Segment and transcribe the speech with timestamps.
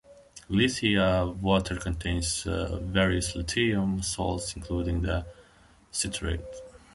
[0.49, 5.23] Lithia water contains various lithium salts, including the
[5.91, 6.41] citrate.